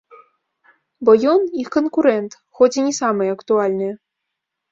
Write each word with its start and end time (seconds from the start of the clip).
Бо 1.09 1.13
ён 1.33 1.39
-—іх 1.49 1.67
канкурэнт, 1.75 2.31
хоць 2.61 2.71
і 2.79 2.85
не 2.87 2.93
самае 3.01 3.27
актуальнае. 3.37 3.93